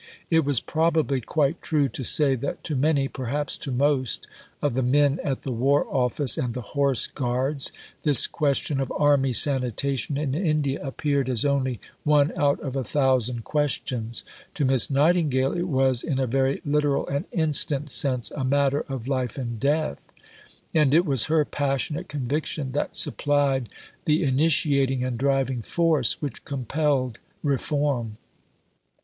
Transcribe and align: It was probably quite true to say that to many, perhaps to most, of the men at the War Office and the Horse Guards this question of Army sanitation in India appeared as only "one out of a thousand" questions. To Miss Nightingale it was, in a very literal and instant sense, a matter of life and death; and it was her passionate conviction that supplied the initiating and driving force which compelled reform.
It 0.31 0.43
was 0.45 0.59
probably 0.59 1.21
quite 1.21 1.61
true 1.61 1.87
to 1.89 2.03
say 2.03 2.33
that 2.33 2.63
to 2.63 2.75
many, 2.75 3.07
perhaps 3.07 3.55
to 3.59 3.71
most, 3.71 4.27
of 4.59 4.73
the 4.73 4.81
men 4.81 5.19
at 5.23 5.43
the 5.43 5.51
War 5.51 5.85
Office 5.91 6.39
and 6.39 6.55
the 6.55 6.69
Horse 6.73 7.05
Guards 7.05 7.71
this 8.01 8.25
question 8.25 8.79
of 8.79 8.91
Army 8.93 9.31
sanitation 9.31 10.17
in 10.17 10.33
India 10.33 10.83
appeared 10.83 11.29
as 11.29 11.45
only 11.45 11.79
"one 12.03 12.31
out 12.35 12.59
of 12.61 12.75
a 12.75 12.83
thousand" 12.83 13.43
questions. 13.43 14.23
To 14.55 14.65
Miss 14.65 14.89
Nightingale 14.89 15.53
it 15.53 15.67
was, 15.67 16.01
in 16.01 16.17
a 16.17 16.25
very 16.25 16.61
literal 16.65 17.05
and 17.07 17.25
instant 17.31 17.91
sense, 17.91 18.31
a 18.31 18.43
matter 18.43 18.81
of 18.89 19.07
life 19.07 19.37
and 19.37 19.59
death; 19.59 20.03
and 20.73 20.95
it 20.95 21.05
was 21.05 21.25
her 21.25 21.45
passionate 21.45 22.09
conviction 22.09 22.71
that 22.71 22.95
supplied 22.95 23.69
the 24.05 24.23
initiating 24.23 25.03
and 25.03 25.15
driving 25.15 25.61
force 25.61 26.19
which 26.23 26.43
compelled 26.43 27.19
reform. 27.43 28.17